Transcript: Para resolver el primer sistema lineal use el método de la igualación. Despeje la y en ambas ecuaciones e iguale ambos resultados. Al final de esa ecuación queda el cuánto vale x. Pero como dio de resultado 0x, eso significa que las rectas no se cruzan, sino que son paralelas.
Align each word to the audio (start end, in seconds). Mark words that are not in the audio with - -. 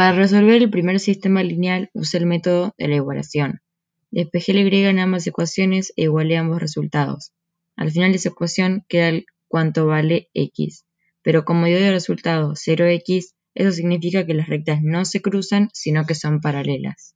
Para 0.00 0.16
resolver 0.16 0.62
el 0.62 0.70
primer 0.70 0.98
sistema 0.98 1.42
lineal 1.42 1.90
use 1.92 2.16
el 2.16 2.24
método 2.24 2.74
de 2.78 2.88
la 2.88 2.96
igualación. 2.96 3.60
Despeje 4.10 4.54
la 4.54 4.60
y 4.60 4.84
en 4.86 4.98
ambas 4.98 5.26
ecuaciones 5.26 5.92
e 5.94 6.04
iguale 6.04 6.38
ambos 6.38 6.58
resultados. 6.58 7.32
Al 7.76 7.90
final 7.90 8.12
de 8.12 8.16
esa 8.16 8.30
ecuación 8.30 8.82
queda 8.88 9.10
el 9.10 9.26
cuánto 9.46 9.84
vale 9.84 10.30
x. 10.32 10.86
Pero 11.20 11.44
como 11.44 11.66
dio 11.66 11.78
de 11.78 11.90
resultado 11.90 12.54
0x, 12.54 13.34
eso 13.54 13.72
significa 13.72 14.24
que 14.24 14.32
las 14.32 14.48
rectas 14.48 14.80
no 14.82 15.04
se 15.04 15.20
cruzan, 15.20 15.68
sino 15.74 16.06
que 16.06 16.14
son 16.14 16.40
paralelas. 16.40 17.14